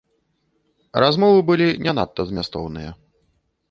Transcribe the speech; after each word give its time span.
Размовы 1.05 1.45
былі 1.51 1.69
не 1.87 1.97
надта 2.01 2.21
змястоўныя. 2.35 2.91